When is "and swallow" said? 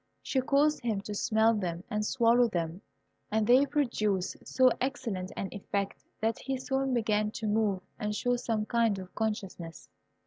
1.87-2.47